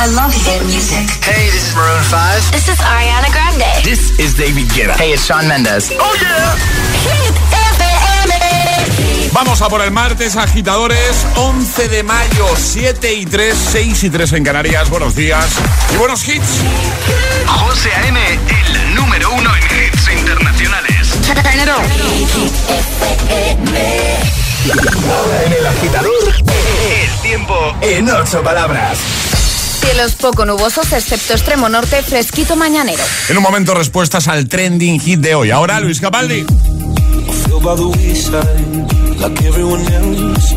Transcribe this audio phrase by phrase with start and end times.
[0.00, 1.10] I love hit music.
[1.26, 2.52] Hey, this is Maroon 5.
[2.52, 3.82] This is Ariana Grande.
[3.82, 4.94] This is David Guetta.
[4.94, 5.90] Hey, it's Shawn Mendes.
[5.98, 6.54] Oh yeah.
[7.02, 7.34] Hit
[7.74, 9.32] FM.
[9.32, 14.32] Vamos a por el martes, agitadores, 11 de mayo, 7 y 3, 6 y 3
[14.34, 14.88] en Canarias.
[14.88, 15.48] Buenos días
[15.92, 16.60] y buenos hits.
[17.46, 21.18] José A.M., el número uno en hits internacionales.
[25.10, 26.34] Ahora en el agitador,
[26.88, 29.27] El tiempo en ocho palabras.
[29.88, 33.02] Cielos poco nubosos, excepto extremo norte, fresquito mañanero.
[33.30, 35.50] En un momento, respuestas al trending hit de hoy.
[35.50, 36.44] Ahora, Luis Capaldi.
[37.48, 40.52] feel by the wayside, like everyone else.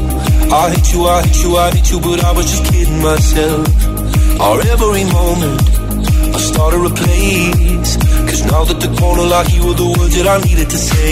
[0.52, 3.68] I hate you, I hate you, I hate you, but I was just kidding myself.
[4.40, 5.62] Our every moment,
[6.36, 7.91] I started a place.
[8.27, 9.24] Cause now that the corner
[9.55, 11.12] you were the words that I needed to say.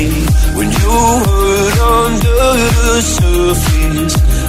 [0.58, 0.94] When you
[1.26, 2.40] hurt under
[2.88, 4.16] the surface,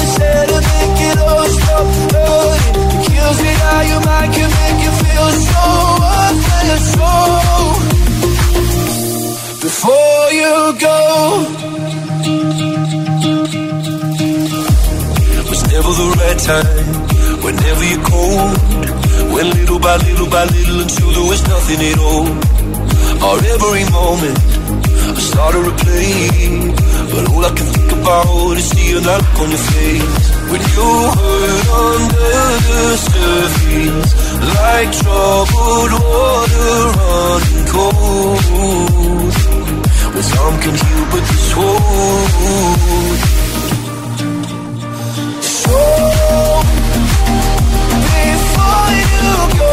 [0.00, 2.76] Have said to make it all stop hurting?
[2.94, 5.64] It kills me how your mind can make feel so.
[6.80, 7.10] So,
[9.60, 10.98] before you go.
[15.50, 16.86] was never the right time.
[17.44, 18.54] Whenever you're cold,
[19.34, 22.28] when little by little by little until there was nothing at all.
[23.26, 24.38] Or every moment,
[25.10, 26.28] I started to play,
[27.10, 30.26] but all I can think about is seeing that look on your face.
[30.50, 32.32] When you hurt under
[32.68, 34.10] the surface,
[34.54, 39.34] like troubled water running cold.
[40.14, 43.20] Well, some can heal, but this won't.
[45.42, 45.78] So,
[48.06, 49.72] before you go,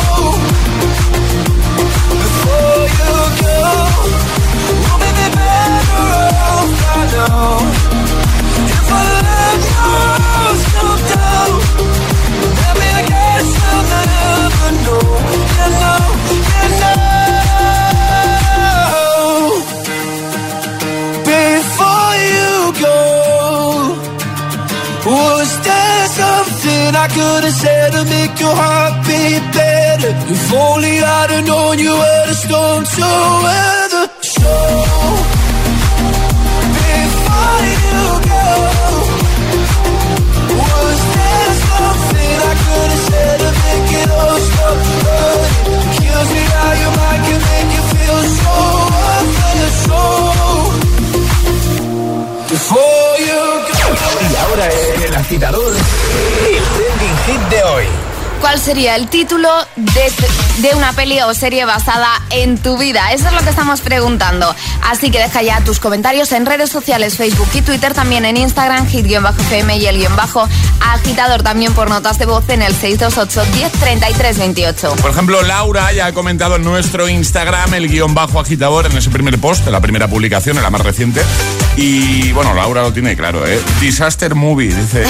[27.03, 30.11] I could have said to make your heart beat better?
[30.31, 33.01] If only I'd have known you were the storm to
[33.43, 33.80] weather.
[54.29, 54.69] Y ahora
[55.05, 58.10] el agitador, el trending hit de hoy.
[58.41, 60.11] ¿Cuál sería el título de,
[60.67, 63.13] de una peli o serie basada en tu vida?
[63.13, 64.53] Eso es lo que estamos preguntando.
[64.81, 68.87] Así que deja ya tus comentarios en redes sociales, Facebook y Twitter, también en Instagram,
[68.87, 70.49] hit-fm y el guion bajo
[70.81, 74.95] agitador también por notas de voz en el 628-103328.
[74.95, 79.11] Por ejemplo, Laura ya ha comentado en nuestro Instagram el guion bajo agitador en ese
[79.11, 81.21] primer post, en la primera publicación, en la más reciente.
[81.77, 83.59] Y bueno, Laura lo tiene claro, ¿eh?
[83.79, 85.03] Disaster Movie, dice.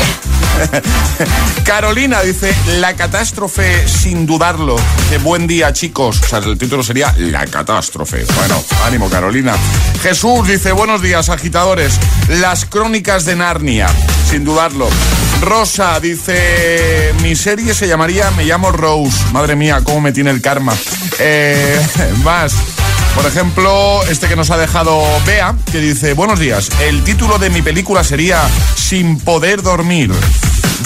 [1.66, 4.76] Carolina dice, la catástrofe sin dudarlo.
[5.24, 6.22] Buen día, chicos.
[6.22, 8.26] O sea, el título sería La catástrofe.
[8.36, 9.56] Bueno, ánimo, Carolina.
[10.04, 12.00] Jesús dice, buenos días, agitadores.
[12.30, 13.88] Las crónicas de Narnia,
[14.30, 14.88] sin dudarlo.
[15.42, 19.18] Rosa dice, mi serie se llamaría Me llamo Rose.
[19.32, 20.74] Madre mía, cómo me tiene el karma.
[21.20, 21.80] Eh,
[22.24, 22.54] más.
[23.16, 27.50] Por ejemplo, este que nos ha dejado Bea, que dice, buenos días, el título de
[27.50, 28.42] mi película sería
[28.76, 30.12] Sin poder dormir.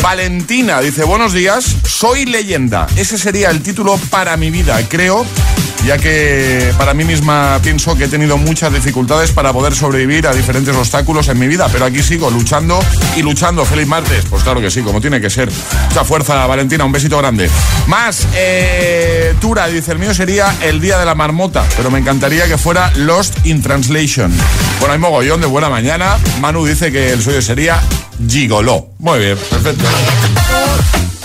[0.01, 2.87] Valentina dice, buenos días, soy leyenda.
[2.95, 5.25] Ese sería el título para mi vida, creo
[5.85, 10.33] ya que para mí misma pienso que he tenido muchas dificultades para poder sobrevivir a
[10.33, 12.79] diferentes obstáculos en mi vida, pero aquí sigo luchando
[13.15, 13.63] y luchando.
[13.65, 15.47] Feliz martes, pues claro que sí, como tiene que ser.
[15.89, 17.49] Mucha fuerza, Valentina, un besito grande.
[17.85, 22.47] Más, eh, Tura dice, el mío sería el día de la marmota, pero me encantaría
[22.47, 24.31] que fuera Lost in Translation.
[24.79, 26.17] Bueno, hay mogollón de buena mañana.
[26.39, 27.81] Manu dice que el suyo sería
[28.25, 28.91] Gigoló.
[28.99, 29.83] Muy bien, perfecto.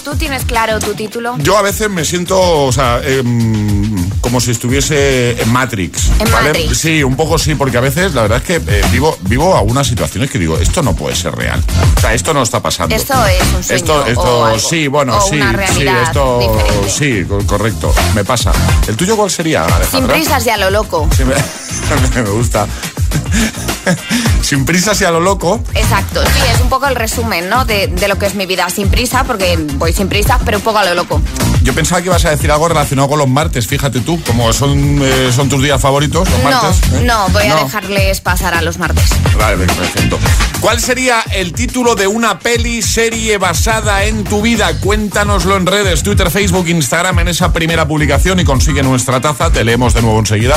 [0.04, 1.38] ¿Tú tienes claro tu título?
[1.38, 6.10] Yo a veces me siento, o sea, em, como si estuviese en Matrix.
[6.18, 6.76] ¿En Matrix?
[6.78, 9.86] Sí, un poco sí, porque a veces la verdad es que eh, vivo, vivo algunas
[9.86, 11.62] situaciones que digo, esto no puede ser real.
[11.96, 12.94] O sea, esto no está pasando.
[12.94, 13.76] Esto es un sueño.
[13.76, 14.58] Esto, esto o algo.
[14.58, 16.90] sí, bueno, O sí, una sí, esto diferente.
[16.90, 18.52] sí, co- correcto, me pasa.
[18.88, 20.14] ¿El tuyo cuál sería, Sin Alejandra?
[20.14, 21.08] prisas y a lo loco.
[21.16, 21.34] Sí, me,
[22.22, 22.66] me gusta.
[24.42, 25.62] Sin prisas y a lo loco.
[25.74, 27.64] Exacto, sí, es un poco el resumen, ¿no?
[27.64, 30.64] De, de lo que es mi vida sin prisa, porque voy sin prisa, pero un
[30.64, 31.20] poco a lo loco.
[31.62, 35.00] Yo pensaba que ibas a decir algo relacionado con los martes, fíjate tú, como son,
[35.02, 36.92] eh, son tus días favoritos, los No, martes.
[36.92, 37.02] ¿eh?
[37.04, 39.10] no, voy a dejarles pasar a los martes.
[39.38, 40.18] Vale, perfecto.
[40.60, 44.78] ¿Cuál sería el título de una peli serie basada en tu vida?
[44.80, 49.50] Cuéntanoslo en redes, Twitter, Facebook, Instagram, en esa primera publicación y consigue nuestra taza.
[49.50, 50.56] Te leemos de nuevo enseguida.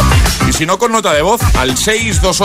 [0.49, 1.77] Y si no, con nota de voz al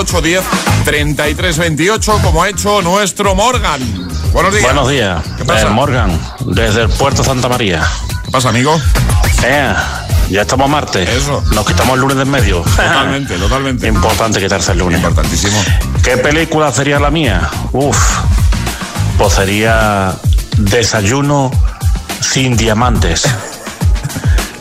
[0.07, 3.81] 62810 3328, como ha hecho nuestro Morgan.
[4.33, 4.65] Buenos días.
[4.65, 5.67] Buenos días, ¿Qué pasa?
[5.67, 7.85] Eh, Morgan, desde el puerto Santa María.
[8.25, 8.81] ¿Qué pasa, amigo?
[9.43, 9.75] Eh,
[10.31, 11.09] ya estamos martes.
[11.09, 11.43] Eso.
[11.53, 12.61] Nos quitamos el lunes del medio.
[12.61, 13.89] Totalmente, totalmente.
[13.89, 14.99] Importante quitarse el lunes.
[14.99, 15.61] Importantísimo.
[16.05, 17.51] ¿Qué película sería la mía?
[17.73, 17.99] Uf,
[19.17, 20.15] pues sería
[20.59, 21.51] Desayuno
[22.21, 23.25] sin diamantes.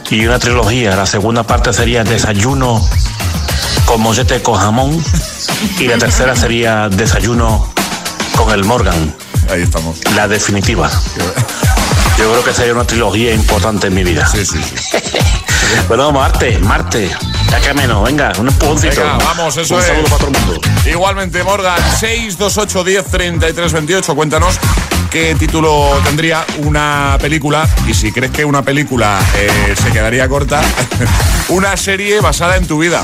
[0.10, 0.96] Y una trilogía.
[0.96, 2.82] La segunda parte sería Desayuno
[3.88, 5.04] con mollete con jamón.
[5.80, 7.74] Y la tercera sería Desayuno
[8.36, 9.16] con el Morgan.
[9.50, 9.98] Ahí estamos.
[10.16, 10.92] La definitiva.
[12.18, 14.28] Yo creo que sería una trilogía importante en mi vida.
[14.28, 14.98] Sí, sí, sí.
[15.90, 17.10] Bueno, Marte, Marte.
[17.52, 19.02] Ya que menos, venga, un empujoncito.
[19.02, 19.88] Venga, vamos, eso un es.
[19.88, 20.62] saludo para todo el mundo.
[20.86, 24.16] Igualmente, Morgan, 628 10 33 28.
[24.16, 24.60] Cuéntanos
[25.12, 30.62] qué título tendría una película y si crees que una película eh, se quedaría corta,
[31.50, 33.04] una serie basada en tu vida.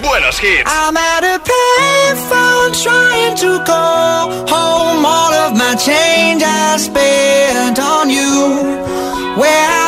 [0.00, 0.62] buenos hits.
[0.66, 8.08] I'm at a payphone trying to call home all of my change I spent on
[8.08, 8.86] you.
[9.36, 9.86] Where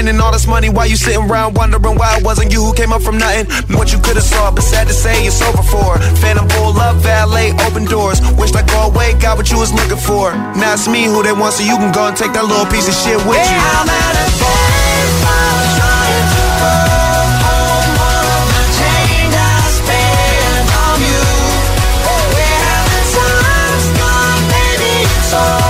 [0.00, 2.90] spending all this money while you sitting around wondering why it wasn't you who came
[2.90, 3.44] up from nothing.
[3.76, 5.98] What you could have saw, but sad to say it's over for.
[6.22, 8.18] Phantom bull love valet, open doors.
[8.38, 10.32] Wish I go away, got what you was looking for.
[10.56, 12.88] Now it's me who they want, so you can go and take that little piece
[12.88, 13.60] of shit with you.
[13.60, 16.50] I'm at a place, I'm trying to.
[25.32, 25.69] Oh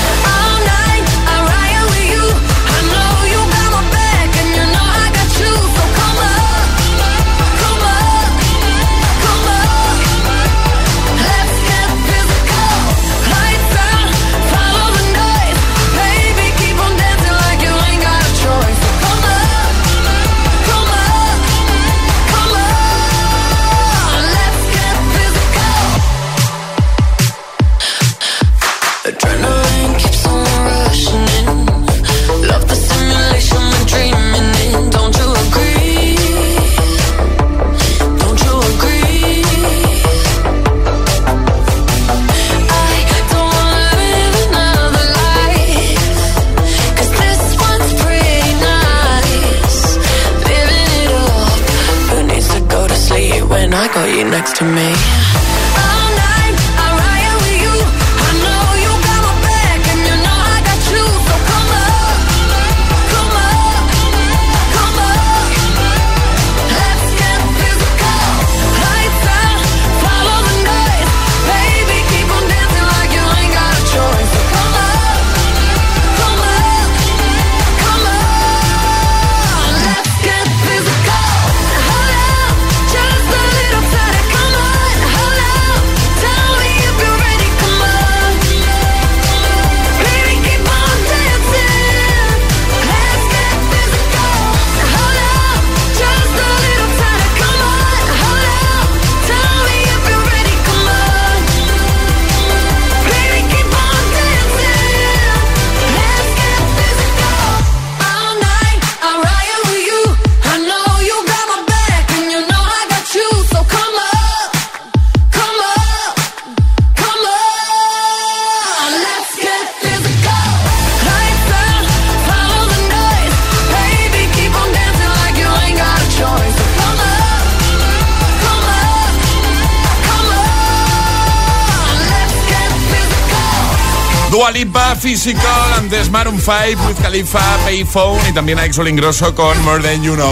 [135.01, 140.03] Physical, antes Maroon 5, Wiz Khalifa, Payphone y también a Exol Ingrosso con More Than
[140.03, 140.31] You Know.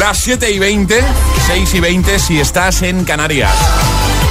[0.00, 1.04] Las 7 y 20,
[1.46, 3.52] 6 y 20 si estás en Canarias.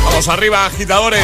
[0.05, 1.21] Vamos arriba, agitadores.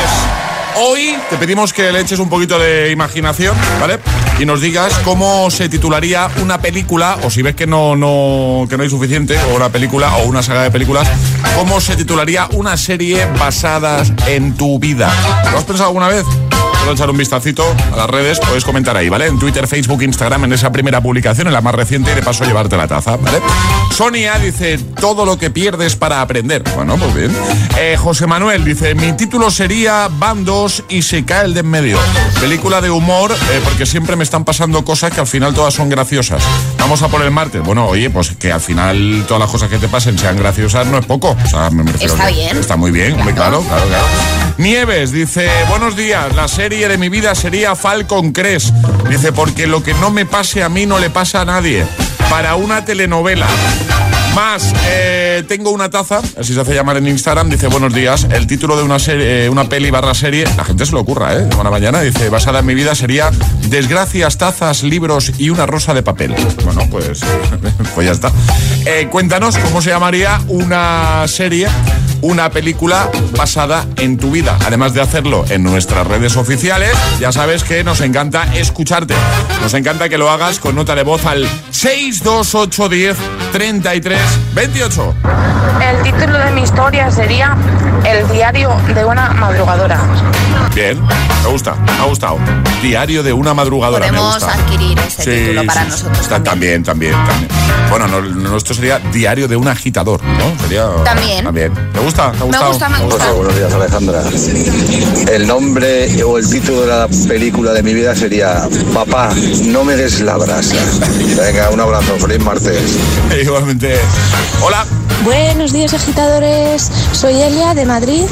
[0.76, 3.98] Hoy te pedimos que le eches un poquito de imaginación, ¿vale?
[4.40, 8.78] Y nos digas cómo se titularía una película, o si ves que no, no, que
[8.78, 11.08] no hay suficiente, o una película, o una saga de películas,
[11.56, 15.12] cómo se titularía una serie basada en tu vida.
[15.52, 16.26] ¿Lo has pensado alguna vez?
[16.84, 19.28] Solo echar un vistacito a las redes, puedes comentar ahí, ¿vale?
[19.28, 22.44] En Twitter, Facebook, Instagram, en esa primera publicación, en la más reciente, y de paso
[22.44, 23.40] llevarte la taza, ¿vale?
[23.94, 26.64] Sonia dice, todo lo que pierdes para aprender.
[26.76, 27.32] Bueno, pues bien.
[27.78, 32.00] Eh, José Manuel dice, mi título sería Bandos y se cae el de en medio.
[32.42, 35.90] Película de humor, eh, porque siempre me están pasando cosas que al final todas son
[35.90, 36.42] graciosas.
[36.80, 37.64] Vamos a por el martes.
[37.64, 40.98] Bueno, oye, pues que al final todas las cosas que te pasen sean graciosas no
[40.98, 41.38] es poco.
[41.44, 42.58] O sea, me refiero Está bien.
[42.58, 44.06] Está muy bien, muy claro, claro, claro.
[44.58, 48.74] Nieves dice, buenos días, la serie de mi vida sería Falcon Crest.
[49.08, 51.86] Dice, porque lo que no me pase a mí no le pasa a nadie.
[52.34, 53.46] Para una telenovela.
[54.34, 58.48] Más, eh, tengo una taza, así se hace llamar en Instagram, dice buenos días, el
[58.48, 61.44] título de una serie, eh, una peli barra serie, la gente se lo ocurra, ¿eh?
[61.44, 63.30] De buena mañana, dice, basada en mi vida sería
[63.70, 66.34] Desgracias, tazas, libros y una rosa de papel.
[66.66, 67.22] Bueno, pues,
[67.94, 68.32] pues ya está.
[68.88, 71.68] Eh, cuéntanos cómo se llamaría una serie
[72.24, 74.58] una película basada en tu vida.
[74.66, 79.14] Además de hacerlo en nuestras redes oficiales, ya sabes que nos encanta escucharte.
[79.62, 83.18] Nos encanta que lo hagas con nota de voz al 62810
[83.52, 84.22] 33
[84.56, 85.16] 28.
[85.82, 87.58] El título de mi historia sería
[88.06, 90.00] El diario de una madrugadora.
[90.74, 90.98] Bien,
[91.44, 92.38] me gusta, me ha gustado.
[92.82, 94.54] Diario de una madrugadora, me Podemos gusta.
[94.54, 97.48] adquirir ese título para sí, nosotros está- también, también, también.
[97.90, 100.60] Bueno, no, no, nuestro sería Diario de un agitador, ¿no?
[100.62, 100.88] Sería...
[101.04, 101.44] También.
[101.44, 101.74] También.
[101.94, 102.32] ¿Te gusta?
[102.32, 102.68] ¿Te ha gustado?
[102.70, 103.32] gusta, me gusta.
[103.32, 104.24] Buenos días Alejandra.
[105.32, 109.30] El nombre o el título de la película de mi vida sería Papá,
[109.66, 110.76] no me des la brasa.
[111.38, 112.98] Venga, un abrazo, feliz martes.
[113.44, 113.96] Igualmente.
[114.62, 114.86] Hola.
[115.24, 118.24] Buenos días agitadores, soy Elia de Madrid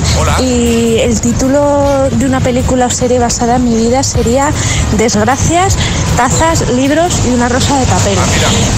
[0.41, 4.51] y el título de una película o serie basada en mi vida sería
[4.95, 5.75] Desgracias,
[6.17, 8.15] tazas, libros y una rosa de papel.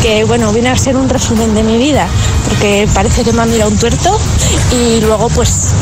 [0.01, 2.07] Que bueno, viene a ser un resumen de mi vida,
[2.47, 4.17] porque parece que me ha mirado un tuerto
[4.71, 5.73] y luego pues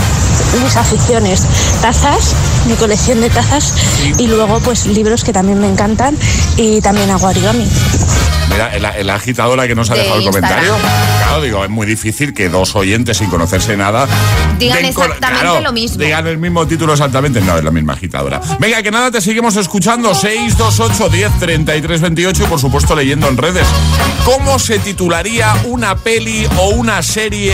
[0.64, 1.44] mis aficiones,
[1.84, 2.34] tazas,
[2.68, 3.76] mi colección de tazas
[4.18, 6.18] y luego pues libros que también me encantan
[6.58, 7.70] y también hago origami.
[8.52, 10.52] Mira, el, el agitadora que nos ha De dejado el Instagram.
[10.66, 10.90] comentario.
[11.24, 14.08] Claro, digo, es muy difícil que dos oyentes sin conocerse nada
[14.60, 15.98] Digan exactamente claro, lo mismo.
[15.98, 17.42] Digan el mismo título exactamente.
[17.42, 18.42] No, es la misma agitadora.
[18.60, 20.14] Venga, que nada, te seguimos escuchando.
[20.14, 23.66] 628 10 33 28 y por supuesto leyendo en redes.
[24.26, 27.54] ¿Cómo se titularía una peli o una serie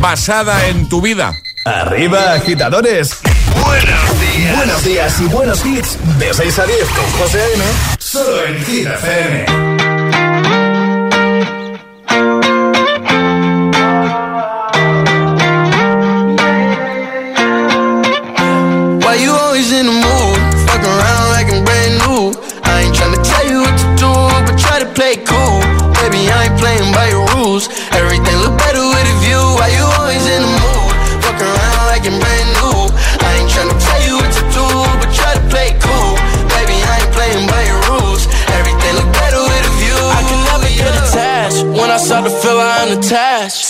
[0.00, 1.32] basada en tu vida?
[1.64, 3.18] Arriba, agitadores.
[3.64, 4.56] Buenos días.
[4.56, 5.98] Buenos días y buenos hits.
[6.18, 7.64] De 6 a 10 con José A.M.
[7.98, 9.83] Solo en Hit FM.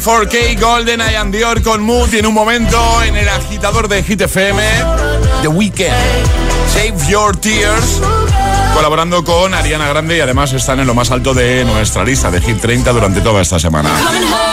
[0.00, 4.02] 24K Golden I am Dior con Mood y en un momento en el agitador de
[4.04, 4.62] Hit FM
[5.42, 5.96] The Weekend
[6.72, 8.00] Save Your Tears
[8.74, 12.40] colaborando con Ariana Grande y además están en lo más alto de nuestra lista de
[12.40, 13.90] Hit 30 durante toda esta semana.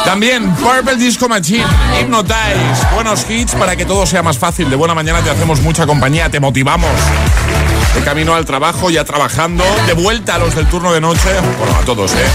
[0.03, 1.65] También Purple Disco Machine,
[1.99, 4.69] Hypnotize, buenos hits para que todo sea más fácil.
[4.69, 6.89] De buena mañana te hacemos mucha compañía, te motivamos.
[7.95, 11.29] De camino al trabajo, ya trabajando, de vuelta a los del turno de noche.
[11.57, 12.27] Bueno, a todos, ¿eh?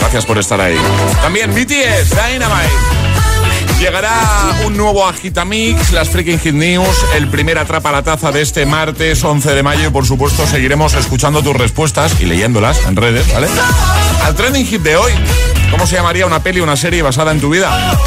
[0.00, 0.76] Gracias por estar ahí.
[1.22, 3.04] También BTS, Dynamite.
[3.78, 4.12] Llegará
[4.66, 9.22] un nuevo Agitamix, las Freaking Hit News, el primer atrapa la taza de este martes
[9.22, 13.48] 11 de mayo y por supuesto seguiremos escuchando tus respuestas y leyéndolas en redes, ¿vale?
[14.24, 15.12] Al trending hit de hoy,
[15.70, 17.98] ¿cómo se llamaría una peli una serie basada en tu vida?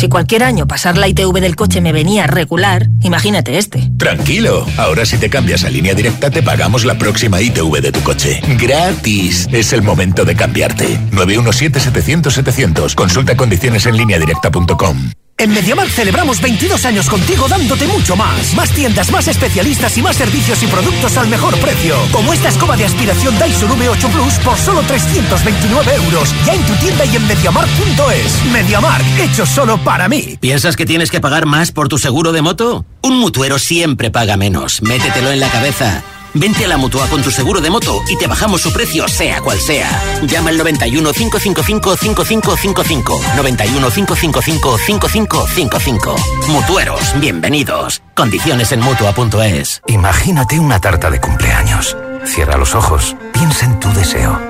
[0.00, 3.90] Si cualquier año pasar la ITV del coche me venía regular, imagínate este.
[3.98, 8.00] Tranquilo, ahora si te cambias a línea directa te pagamos la próxima ITV de tu
[8.00, 8.40] coche.
[8.58, 9.46] Gratis.
[9.52, 10.98] Es el momento de cambiarte.
[11.12, 12.94] 917-700-700.
[12.94, 15.10] Consulta condiciones en línea directa.com.
[15.40, 18.52] En MediaMark celebramos 22 años contigo dándote mucho más.
[18.54, 21.96] Más tiendas, más especialistas y más servicios y productos al mejor precio.
[22.12, 26.34] Como esta escoba de aspiración Dyson V8 Plus por solo 329 euros.
[26.44, 28.44] Ya en tu tienda y en MediaMark.es.
[28.52, 30.36] MediaMark, hecho solo para mí.
[30.40, 32.84] ¿Piensas que tienes que pagar más por tu seguro de moto?
[33.00, 34.82] Un mutuero siempre paga menos.
[34.82, 36.04] Métetelo en la cabeza.
[36.34, 39.40] Vente a la Mutua con tu seguro de moto y te bajamos su precio sea
[39.40, 39.90] cual sea.
[40.22, 43.20] Llama al 91 555 5555.
[43.36, 46.16] 91 555 5555.
[46.48, 48.02] Mutueros, bienvenidos.
[48.14, 49.82] Condiciones en Mutua.es.
[49.88, 51.96] Imagínate una tarta de cumpleaños.
[52.24, 54.49] Cierra los ojos, piensa en tu deseo.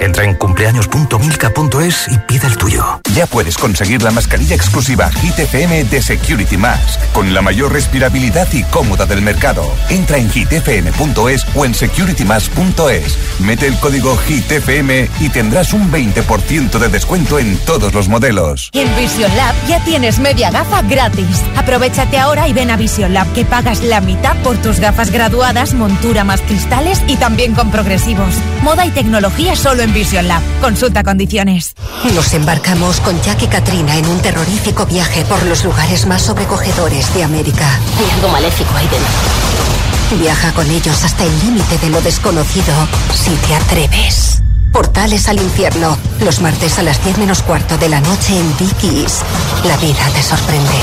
[0.00, 3.00] Entra en cumpleaños.milka.es y pide el tuyo.
[3.14, 8.46] Ya puedes conseguir la mascarilla exclusiva Hit FM de Security Mask, con la mayor respirabilidad
[8.52, 9.64] y cómoda del mercado.
[9.88, 13.18] Entra en hitfm.es o en securitymask.es.
[13.40, 18.70] Mete el código HITFM y tendrás un 20% de descuento en todos los modelos.
[18.72, 21.42] Y en Vision Lab ya tienes media gafa gratis.
[21.56, 25.74] Aprovechate ahora y ven a Vision Lab que pagas la mitad por tus gafas graduadas,
[25.74, 28.34] montura más cristales y también con progresivos.
[28.62, 30.42] Moda y tecnología solo en Vision Lab.
[30.60, 31.74] Consulta condiciones.
[32.14, 37.14] Nos embarcamos con Jack y Katrina en un terrorífico viaje por los lugares más sobrecogedores
[37.14, 37.66] de América.
[37.98, 40.22] Hay algo maléfico ahí dentro.
[40.22, 42.74] Viaja con ellos hasta el límite de lo desconocido
[43.12, 44.42] si te atreves.
[44.72, 49.22] Portales al infierno, los martes a las 10 menos cuarto de la noche en Dickies.
[49.64, 50.78] La vida te sorprende.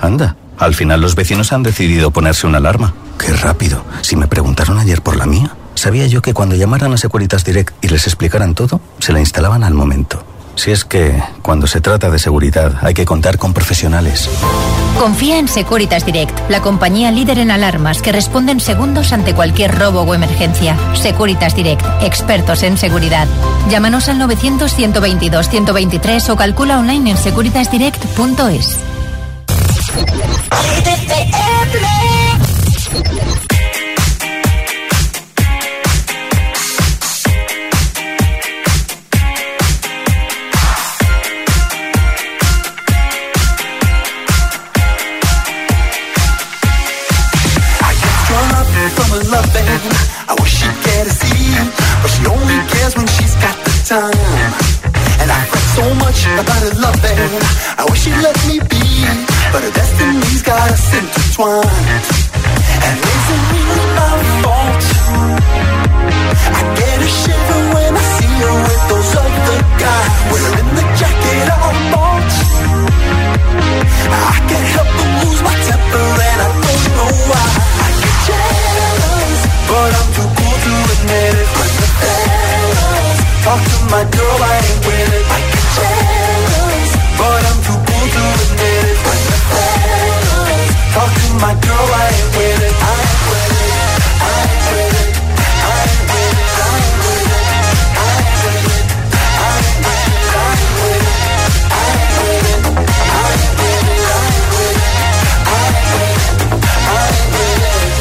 [0.00, 2.92] Anda, al final los vecinos han decidido ponerse una alarma.
[3.18, 3.84] Qué rápido.
[4.00, 7.74] Si me preguntaron ayer por la mía, sabía yo que cuando llamaran a Securitas Direct
[7.82, 10.22] y les explicaran todo, se la instalaban al momento.
[10.54, 14.28] Si es que, cuando se trata de seguridad, hay que contar con profesionales.
[14.98, 19.78] Confía en Securitas Direct, la compañía líder en alarmas que responde en segundos ante cualquier
[19.78, 20.76] robo o emergencia.
[20.94, 23.26] Securitas Direct, expertos en seguridad.
[23.70, 28.76] Llámanos al 900-122-123 o calcula online en securitasdirect.es.
[56.38, 57.32] about her loving.
[57.78, 58.84] I wish she'd let me be,
[59.52, 62.06] but her destiny's got us intertwined.
[62.86, 64.84] And is it really my fault?
[66.54, 71.46] I get a shiver when I see her with those other guys, wearing the jacket
[71.50, 72.32] I bought.
[74.10, 77.48] I can't help but lose my temper, and I don't know why.
[77.80, 81.48] I get jealous, but I'm too cool to admit it.
[81.58, 84.99] When the fellas talk to my girl, I ain't with
[91.40, 92.74] my girl, I ain't with it.
[92.80, 93.74] I with it.
[94.20, 95.16] I with it.
[95.60, 96.58] I with it.
[96.60, 97.48] I with it.
[97.96, 98.68] I with it.
[98.68, 100.06] I with it.
[100.10, 100.40] I with it.
[100.40, 101.06] I with it.
[101.06, 101.24] I
[101.90, 102.56] with it.
[102.56, 104.00] I with it.
[104.00, 104.20] I with it.
[104.20, 106.46] I with it.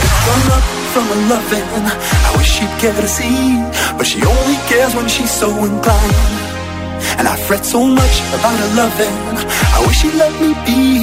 [0.09, 0.35] A.
[0.35, 0.59] I
[3.09, 3.57] see,
[3.97, 6.15] but she only cares when she's so inclined.
[7.17, 9.17] And I fret so much about her loving.
[9.75, 10.98] I wish she'd let me be,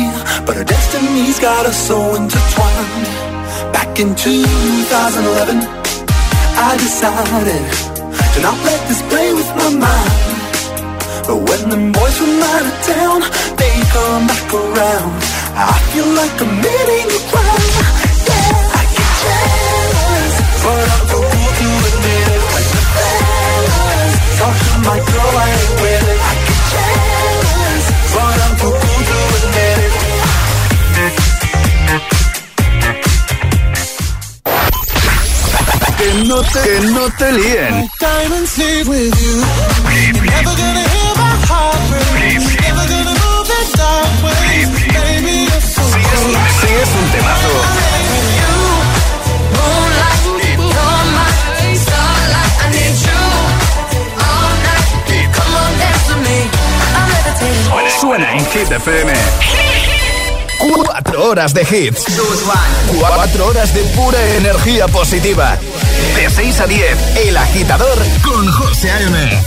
[0.46, 3.06] but her destiny's got us so intertwined.
[3.74, 5.58] Back in 2011,
[6.56, 7.64] I decided
[8.32, 10.36] to not let this play with my mind.
[11.26, 13.18] But when the boys from out of town,
[13.58, 15.18] they come back around.
[15.58, 17.95] I feel like I'm committing a crime.
[38.88, 39.12] Ways.
[45.04, 45.82] Baby, you're so
[46.60, 47.52] Si es un temazo,
[58.00, 59.95] suena en Hit FM.
[60.58, 62.04] Cuatro horas de hits.
[62.98, 65.58] Cuatro horas de pura energía positiva.
[66.14, 69.42] De 6 a 10, El Agitador con José A.M.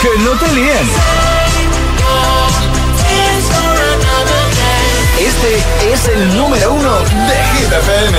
[0.00, 0.90] Que no te líen.
[5.18, 8.18] Este es el número uno de Hit FM.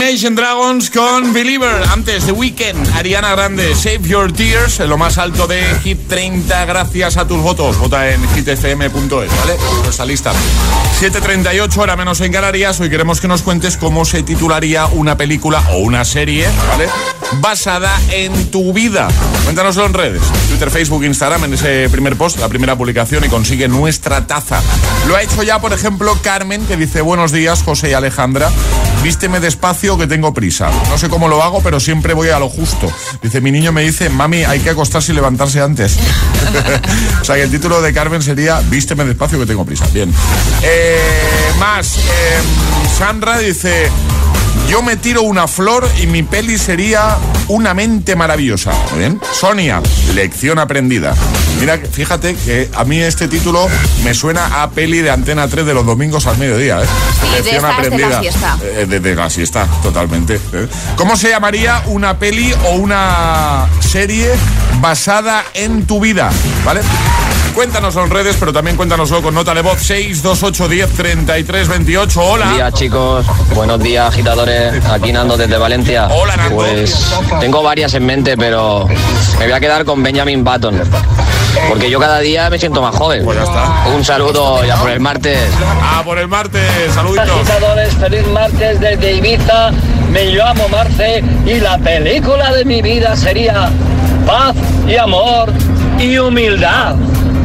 [0.00, 1.82] Imagine Dragons con Believer.
[1.92, 6.64] Antes de Weekend, Ariana Grande, Save Your Tears, en lo más alto de Hit 30,
[6.64, 7.76] gracias a tus votos.
[7.76, 9.58] Vota en hitfm.es, ¿vale?
[9.84, 10.32] Nuestra lista.
[10.98, 12.80] 7.38, hora menos en Canarias.
[12.80, 16.88] Hoy queremos que nos cuentes cómo se titularía una película o una serie, ¿vale?
[17.34, 19.08] Basada en tu vida.
[19.44, 20.22] Cuéntanoslo en redes.
[20.48, 24.60] Twitter, Facebook, Instagram, en ese primer post, la primera publicación y consigue nuestra taza.
[25.06, 28.50] Lo ha hecho ya, por ejemplo, Carmen, que dice, buenos días, José y Alejandra.
[29.02, 30.70] Vísteme despacio que tengo prisa.
[30.88, 32.92] No sé cómo lo hago, pero siempre voy a lo justo.
[33.22, 35.96] Dice, mi niño me dice, mami, hay que acostarse y levantarse antes.
[37.20, 39.86] o sea que el título de Carmen sería, vísteme despacio que tengo prisa.
[39.92, 40.12] Bien.
[40.62, 41.00] Eh,
[41.58, 42.40] más, eh,
[42.98, 43.90] Sandra dice,
[44.70, 47.16] yo me tiro una flor y mi peli sería
[47.48, 48.72] una mente maravillosa.
[48.90, 49.20] Muy bien.
[49.32, 49.82] Sonia,
[50.14, 51.12] lección aprendida.
[51.58, 53.68] Mira, fíjate que a mí este título
[54.04, 56.80] me suena a peli de Antena 3 de los domingos al mediodía.
[56.80, 56.86] ¿eh?
[57.20, 58.58] Sí, de esta es de la siesta.
[58.62, 60.36] Eh, de, de la siesta, totalmente.
[60.52, 60.68] ¿eh?
[60.94, 64.30] ¿Cómo se llamaría una peli o una serie
[64.80, 66.30] basada en tu vida?
[66.64, 66.82] ¿Vale?
[67.54, 72.20] Cuéntanoslo en redes, pero también cuéntanoslo con nota de voz 628 10 33 28.
[72.20, 72.44] Hola.
[72.44, 73.26] Buenos días, chicos.
[73.54, 74.59] Buenos días, agitadores.
[74.90, 76.08] Aquí Nando desde Valencia.
[76.10, 76.56] Hola, Nando.
[76.56, 78.86] Pues tengo varias en mente, pero
[79.38, 80.80] me voy a quedar con Benjamin Button.
[81.68, 83.24] Porque yo cada día me siento más joven.
[83.24, 83.86] Pues está.
[83.94, 85.38] Un saludo ya por el martes.
[85.82, 86.62] Ah, por el martes.
[86.94, 87.28] Saluditos.
[87.28, 89.70] Agitadores, feliz martes desde Ibiza.
[90.12, 93.70] Me llamo Marce y la película de mi vida sería
[94.26, 94.56] Paz
[94.88, 95.52] y Amor
[95.98, 96.96] y Humildad.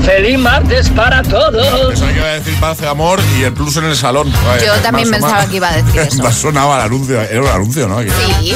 [0.04, 1.66] Feliz martes para todos.
[1.90, 4.32] Pensaba que iba a decir paz, amor y el plus en el salón.
[4.64, 6.32] Yo también pensaba que iba a decir eso.
[6.32, 8.00] Sonaba el anuncio, era un anuncio, ¿no?
[8.02, 8.54] Sí.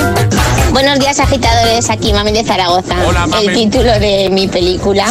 [0.71, 2.95] Buenos días agitadores, aquí Mami de Zaragoza.
[3.07, 3.47] Hola, Mami.
[3.47, 5.05] El título de mi película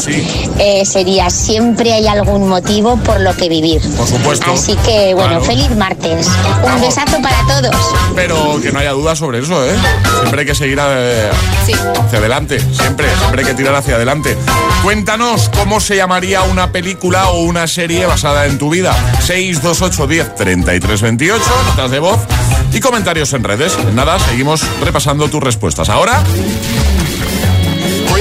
[0.58, 3.80] eh, sería Siempre hay algún motivo por lo que vivir.
[3.96, 4.52] Por supuesto.
[4.52, 5.44] Así que bueno, Claro.
[5.44, 6.28] feliz martes.
[6.64, 7.74] Un besazo para todos.
[8.14, 9.74] Pero que no haya duda sobre eso, ¿eh?
[10.20, 11.30] Siempre hay que seguir eh,
[12.04, 12.60] hacia adelante.
[12.72, 14.36] Siempre, siempre hay que tirar hacia adelante.
[14.84, 18.92] Cuéntanos cómo se llamaría molaría una película o una serie basada en tu vida?
[19.20, 22.18] 628 10 33 28, notas de voz
[22.72, 23.78] y comentarios en redes.
[23.94, 25.88] Nada, seguimos repasando tus respuestas.
[25.88, 26.24] Ahora...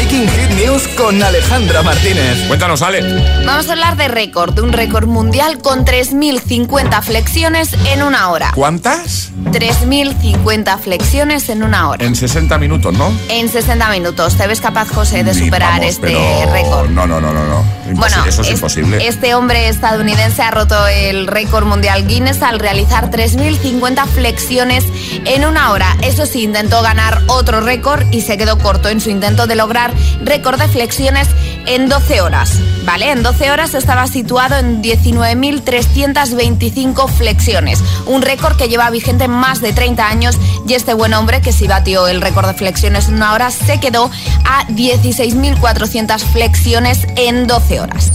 [0.09, 2.47] Breaking Hit News con Alejandra Martínez.
[2.47, 3.01] Cuéntanos, Ale.
[3.45, 8.51] Vamos a hablar de récord, de un récord mundial con 3.050 flexiones en una hora.
[8.55, 9.31] ¿Cuántas?
[9.51, 12.05] 3.050 flexiones en una hora.
[12.05, 13.11] En 60 minutos, ¿no?
[13.27, 14.37] En 60 minutos.
[14.37, 16.89] ¿Te ves capaz, José, de superar Vamos, este pero- récord?
[16.89, 17.65] No, no, no, no, no.
[17.91, 19.05] Bueno, eso es, es- imposible.
[19.05, 24.85] Este hombre estadounidense ha roto el récord mundial Guinness al realizar 3.050 flexiones
[25.25, 25.97] en una hora.
[26.01, 29.93] Eso sí, intentó ganar otro récord y se quedó corto en su intento de lograr
[30.23, 31.27] récord de flexiones
[31.65, 32.59] en 12 horas.
[32.85, 33.11] ¿Vale?
[33.11, 37.83] En 12 horas estaba situado en 19.325 flexiones.
[38.05, 40.37] Un récord que lleva vigente más de 30 años
[40.67, 43.79] y este buen hombre que sí batió el récord de flexiones en una hora se
[43.79, 44.09] quedó
[44.45, 48.11] a 16.400 flexiones en 12 horas.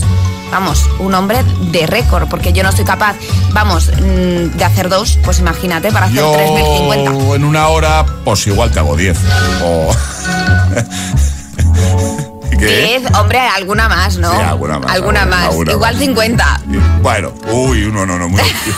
[0.51, 3.15] Vamos, un hombre de récord, porque yo no soy capaz,
[3.53, 7.05] vamos, mm, de hacer dos, pues imagínate, para hacer 3.050.
[7.05, 9.17] Yo en una hora, pues igual te hago 10.
[9.63, 9.89] O...
[12.67, 12.99] ¿Qué?
[13.01, 14.31] 10, hombre, alguna más, ¿no?
[14.31, 15.45] Sí, alguna más, Alguna alguna- más.
[15.49, 16.03] alguna Igual más.
[16.03, 16.61] 50.
[17.01, 18.73] Bueno, uy, no, no, no, muy, opti-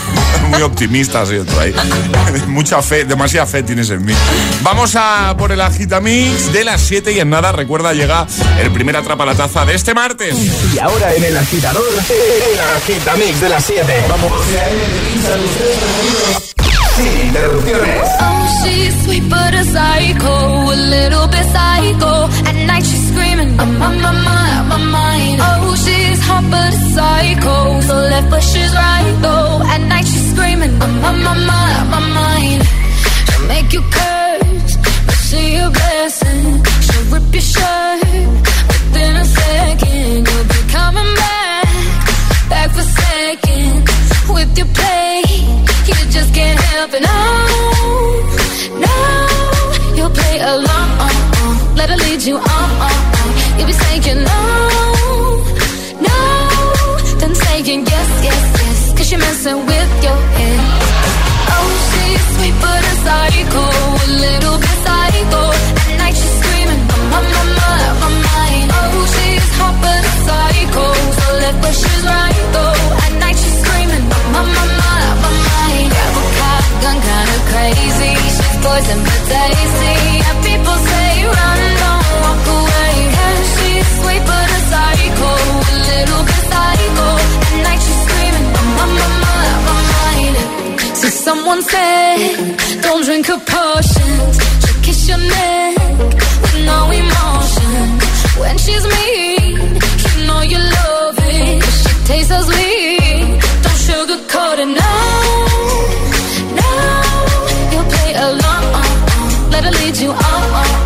[0.50, 1.74] muy optimista sido tú ahí.
[2.48, 4.12] Mucha fe, demasiada fe tienes en mí.
[4.62, 8.26] Vamos a por el agitamix de las 7 y en nada, recuerda, llega
[8.60, 10.34] el primer atrapa la taza de este martes.
[10.74, 14.04] Y ahora en el agitador, el agitamix de las 7.
[14.08, 14.32] Vamos.
[16.96, 18.08] Sin interrupciones.
[18.20, 22.24] Oh, she's sweet but a psycho, a little bit psycho.
[22.48, 25.38] At night she's screaming, I'm on my mind, my mind.
[25.40, 29.62] Oh, she's hot but a psycho, so left but she's right though.
[29.72, 32.60] At night she's screaming, I'm on my mind, my mind.
[33.26, 34.72] She'll make you curse,
[35.06, 36.42] but she a blessing.
[36.84, 38.00] She'll rip your shirt
[38.70, 40.28] within a second.
[40.28, 41.68] You'll be coming back,
[42.52, 43.88] back for seconds
[44.34, 45.22] with your play.
[45.88, 47.02] You just can't help it.
[47.02, 47.45] No,
[52.16, 53.58] Let her lead you on.
[53.58, 54.40] You'll be saying no,
[56.00, 56.18] no,
[57.20, 58.92] then saying yes, yes, yes.
[58.96, 60.60] Cause you're messing with your head.
[61.52, 63.64] Oh, she's sweet but a psycho,
[64.00, 65.42] a little bit psycho.
[65.76, 68.68] At night she's screaming, I'm on my mind, my mind.
[68.72, 70.84] Oh, she's hot but a psycho,
[71.20, 72.80] so left but she's right though.
[73.04, 75.88] At night she's screaming, I'm on my mind, my mind.
[75.92, 78.12] Grab a cop, gun kinda crazy.
[78.36, 80.15] She's poison but tasty.
[91.26, 94.34] Someone said, don't drink her potions.
[94.62, 95.76] She'll kiss your neck
[96.42, 97.84] with no emotion.
[98.40, 99.56] When she's mean,
[100.04, 101.64] you know you love it.
[101.80, 103.26] she tastes so sweet.
[103.64, 104.94] Don't sugarcoat it, no,
[106.60, 106.70] no.
[107.72, 109.50] You'll play along.
[109.50, 110.85] Let her lead you on.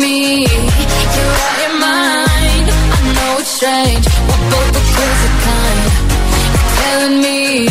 [0.00, 0.46] Me.
[0.48, 2.66] You're out your mind.
[2.96, 4.06] I know it's strange.
[4.28, 5.90] We're both the crazy kind.
[6.56, 7.68] You're telling me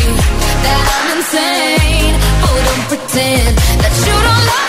[0.66, 2.14] that I'm insane.
[2.46, 4.68] Oh, don't pretend that you don't love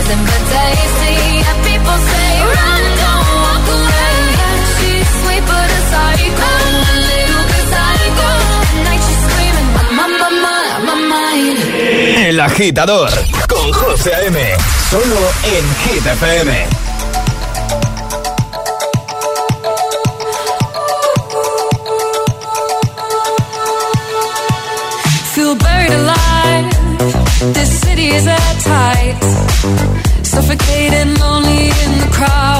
[0.00, 1.16] poison but tasty.
[1.48, 4.12] And people say run, don't walk away.
[4.40, 6.52] Yeah, she's sweet but a psycho,
[6.90, 8.30] a little bit psycho.
[8.64, 11.58] At night she's screaming, I'm on my mind, my mind.
[12.28, 13.10] El agitador
[13.48, 14.38] con José A.M.
[14.90, 16.52] Solo en Hit FM.
[25.34, 26.80] feel buried alive.
[27.54, 28.89] This city is at tight,
[30.30, 32.59] suffocating, lonely in the crowd.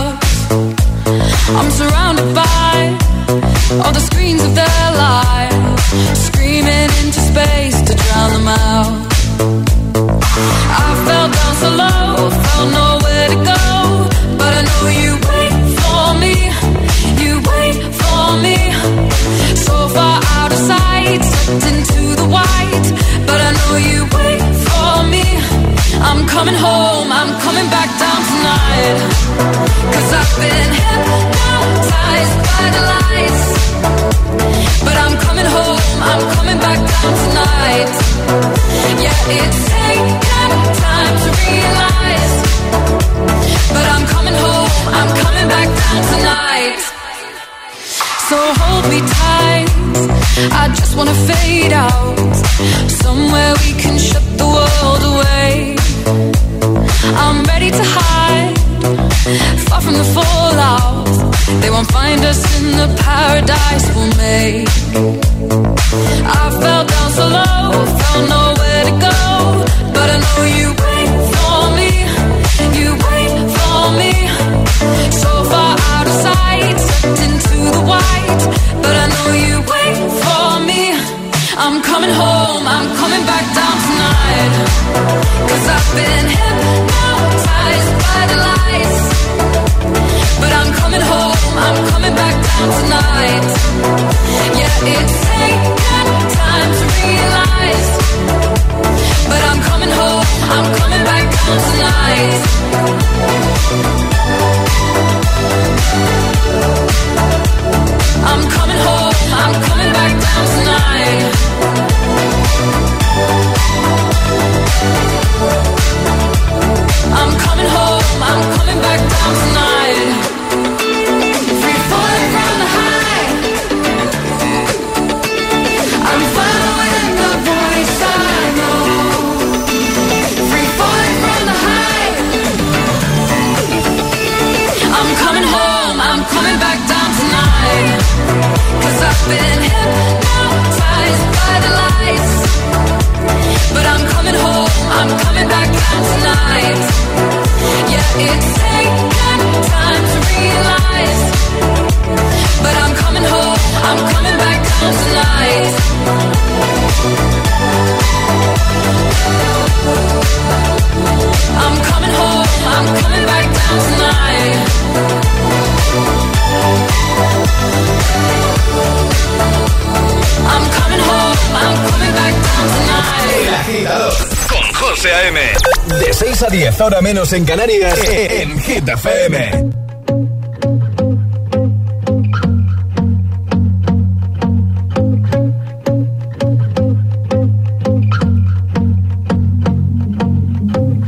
[176.61, 179.71] 10 horas menos en Canarias, eh, eh, en Hit FM.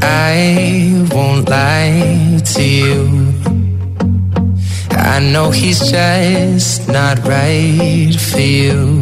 [0.00, 3.34] I won't lie to you.
[4.92, 9.01] I know he's just not right for you.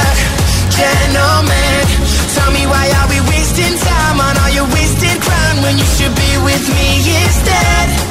[0.81, 1.81] gentleman.
[2.35, 6.15] Tell me why are we wasting time on all your wasted crown when you should
[6.15, 6.89] be with me
[7.23, 8.10] instead?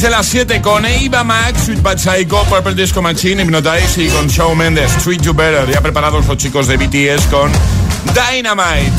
[0.00, 4.26] De las 7 con Eva Max, Sweet Bad Psycho, Purple Disco Machine, Hypnotize y con
[4.26, 5.70] Shawn Mendes, Treat You Better.
[5.70, 7.52] Ya preparados los chicos de BTS con
[8.06, 8.90] Dynamite.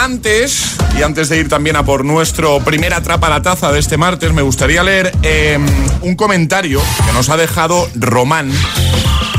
[0.00, 3.96] Antes, y antes de ir también a por nuestro primer atrapa la taza de este
[3.96, 5.58] martes, me gustaría leer eh,
[6.02, 8.50] un comentario que nos ha dejado Román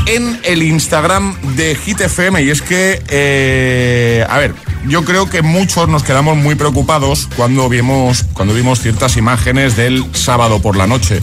[0.06, 2.42] en el Instagram de Hit FM.
[2.42, 4.54] Y es que, eh, a ver,
[4.88, 10.04] yo creo que muchos nos quedamos muy preocupados cuando vimos, cuando vimos ciertas imágenes del
[10.14, 11.22] sábado por la noche,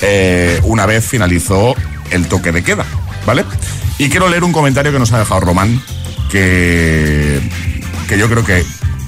[0.00, 1.74] eh, una vez finalizó
[2.10, 2.84] el toque de queda,
[3.26, 3.44] ¿vale?
[3.98, 5.82] Y quiero leer un comentario que nos ha dejado Román,
[6.30, 7.40] que,
[8.08, 8.64] que yo creo que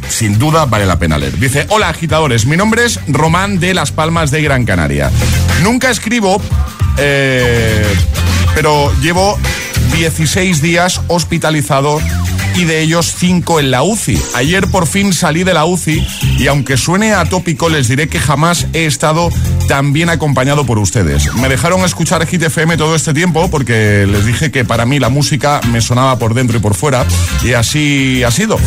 [0.08, 1.38] sin duda vale la pena leer.
[1.38, 5.10] Dice, hola agitadores, mi nombre es Román de Las Palmas de Gran Canaria.
[5.62, 6.40] Nunca escribo,
[6.98, 7.86] eh,
[8.54, 9.38] pero llevo
[9.92, 12.00] 16 días hospitalizado
[12.56, 14.18] y de ellos 5 en la UCI.
[14.34, 16.06] Ayer por fin salí de la UCI
[16.38, 19.30] y aunque suene atópico les diré que jamás he estado
[19.68, 21.32] tan bien acompañado por ustedes.
[21.34, 25.10] Me dejaron escuchar Hit FM todo este tiempo porque les dije que para mí la
[25.10, 27.04] música me sonaba por dentro y por fuera
[27.44, 28.58] y así ha sido.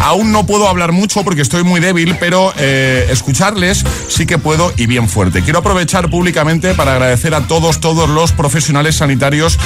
[0.00, 4.72] Aún no puedo hablar mucho porque estoy muy débil, pero eh, escucharles sí que puedo
[4.76, 5.42] y bien fuerte.
[5.42, 9.58] Quiero aprovechar públicamente para agradecer a todos, todos los profesionales sanitarios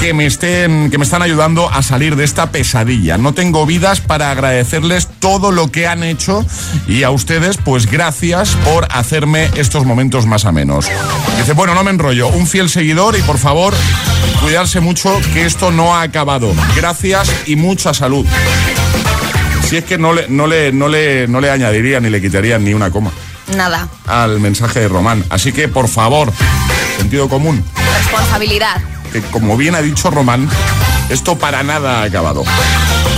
[0.00, 3.18] que me estén, que me están ayudando a salir de esta pesadilla.
[3.24, 6.44] No tengo vidas para agradecerles todo lo que han hecho
[6.86, 10.84] y a ustedes, pues gracias por hacerme estos momentos más amenos.
[11.38, 13.72] Dice, bueno, no me enrollo, un fiel seguidor y por favor,
[14.42, 16.52] cuidarse mucho que esto no ha acabado.
[16.76, 18.26] Gracias y mucha salud.
[19.70, 22.58] Si es que no le, no le, no le, no le añadiría ni le quitaría
[22.58, 23.10] ni una coma
[23.56, 23.88] Nada.
[24.06, 25.24] al mensaje de Román.
[25.30, 26.30] Así que, por favor,
[26.98, 27.64] sentido común,
[28.02, 28.82] Responsabilidad.
[29.14, 30.46] que como bien ha dicho Román,
[31.08, 32.44] esto para nada ha acabado.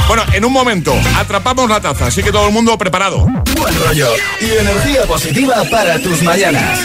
[0.09, 3.27] Bueno, en un momento, atrapamos la taza, así que todo el mundo preparado.
[3.59, 4.09] Buen rollo
[4.41, 6.81] y energía positiva para tus mañanas.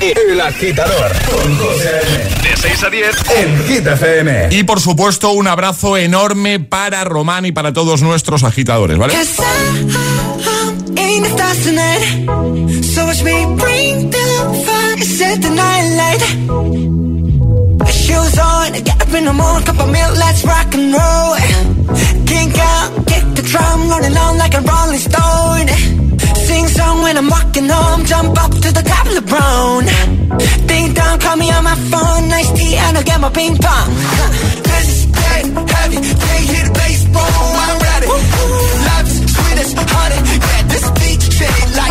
[0.00, 2.00] El agitador con José.
[2.42, 4.48] De 6 a 10 en Hit FM.
[4.50, 9.14] Y por supuesto, un abrazo enorme para Román y para todos nuestros agitadores, ¿vale?
[18.28, 21.36] Shoes on, get up in the morning, cup of milk, let's rock and roll.
[22.26, 25.68] Kink out, kick the drum, rolling on like a rolling stone.
[26.36, 29.84] Sing song when I'm walking home, jump up to the top of the brown.
[30.66, 33.88] Ding dong, call me on my phone, nice tea, and I'll get my ping pong.
[34.68, 38.08] This is dead heavy, can't hear the bass, boom, I'm ready.
[38.88, 41.87] Life's sweet as honey, yeah, this beat shade like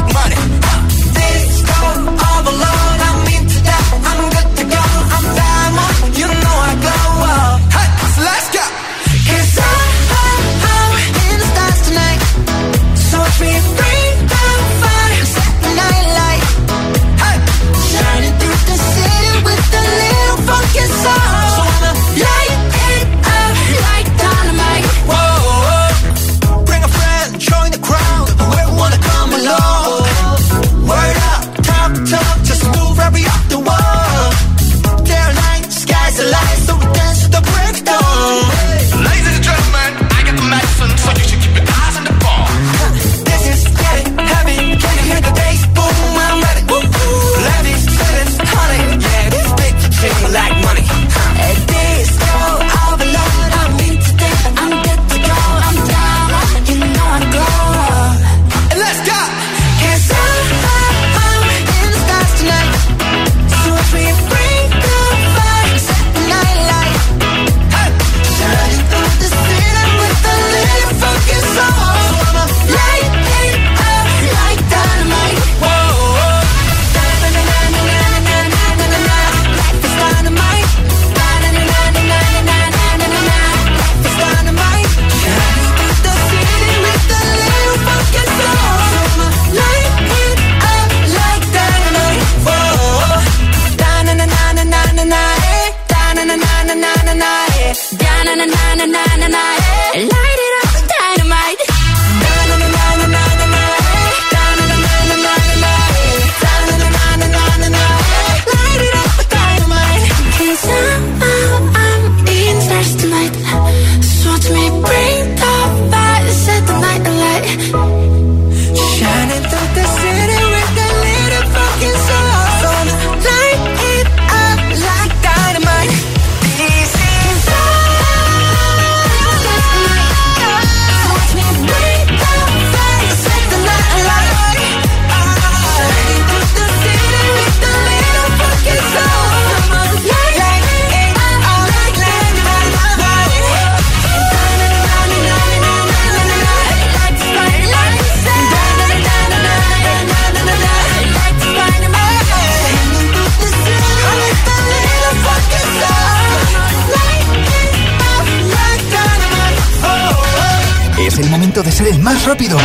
[161.57, 162.57] momento de ser el más rápido.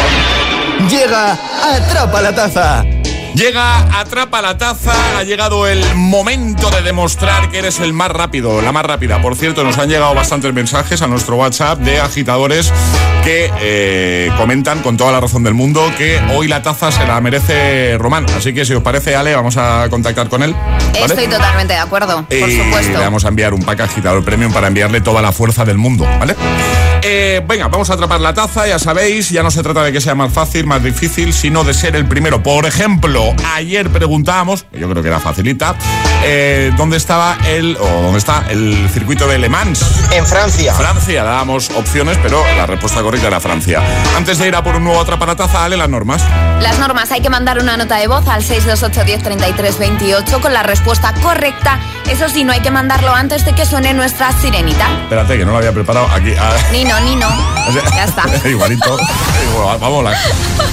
[0.90, 2.84] Llega Atrapa la Taza.
[3.34, 8.60] Llega, atrapa la taza, ha llegado el momento de demostrar que eres el más rápido,
[8.60, 9.22] la más rápida.
[9.22, 12.70] Por cierto, nos han llegado bastantes mensajes a nuestro WhatsApp de agitadores
[13.24, 17.22] que eh, comentan con toda la razón del mundo que hoy la taza se la
[17.22, 18.26] merece Román.
[18.36, 20.54] Así que si os parece, Ale, vamos a contactar con él.
[20.94, 22.98] Estoy totalmente de acuerdo, por y supuesto.
[22.98, 26.04] le vamos a enviar un pack agitador premium para enviarle toda la fuerza del mundo,
[26.04, 26.36] ¿vale?
[27.04, 30.00] Eh, venga, vamos a atrapar la taza, ya sabéis, ya no se trata de que
[30.00, 32.42] sea más fácil, más difícil, sino de ser el primero.
[32.42, 35.74] Por ejemplo, ayer preguntábamos, yo creo que era facilita,
[36.22, 39.84] eh, ¿dónde estaba el, o dónde está el circuito de Le Mans?
[40.12, 40.74] En Francia.
[40.74, 43.82] Francia, dábamos opciones, pero la respuesta correcta era Francia.
[44.16, 46.22] Antes de ir a por un nuevo atrapa la taza, dale las normas.
[46.60, 50.54] Las normas, hay que mandar una nota de voz al 628 10 33 28 con
[50.54, 51.80] la respuesta correcta.
[52.08, 54.86] Eso sí, no hay que mandarlo antes de que suene nuestra sirenita.
[55.02, 56.32] Espérate, que no lo había preparado aquí.
[56.38, 57.28] ah, Ni no, ni no.
[57.94, 58.24] Ya está.
[58.48, 58.96] Igualito.
[59.52, 60.18] Igual, Vamos, la-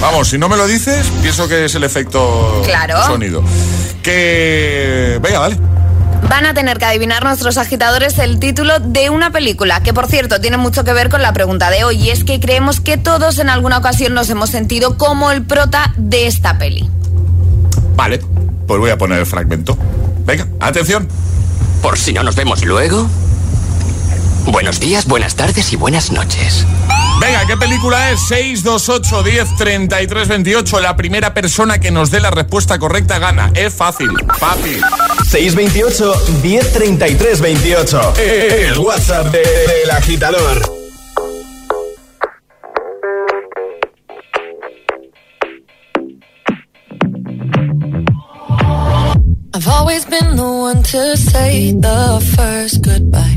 [0.00, 3.02] vamos, si no me lo dices, pienso que es el efecto Claro.
[3.06, 3.42] sonido.
[4.02, 5.18] Que.
[5.22, 5.58] Venga, vale.
[6.28, 10.40] Van a tener que adivinar nuestros agitadores el título de una película, que por cierto
[10.40, 13.38] tiene mucho que ver con la pregunta de hoy, y es que creemos que todos
[13.38, 16.88] en alguna ocasión nos hemos sentido como el prota de esta peli.
[17.96, 18.20] Vale,
[18.66, 19.76] pues voy a poner el fragmento.
[20.24, 21.08] Venga, atención.
[21.82, 23.08] Por si no nos vemos luego.
[24.46, 26.66] Buenos días, buenas tardes y buenas noches.
[27.20, 28.20] Venga, ¿qué película es?
[28.28, 30.80] 628 10 33 28.
[30.80, 33.50] La primera persona que nos dé la respuesta correcta gana.
[33.54, 34.80] Es fácil, fácil.
[35.28, 38.14] 628 1033 28.
[38.16, 39.38] El WhatsApp de-
[39.82, 40.62] del agitador.
[49.52, 53.36] I've always been the one to say the first goodbye.